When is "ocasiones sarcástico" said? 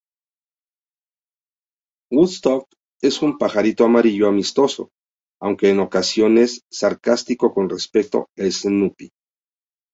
5.79-7.53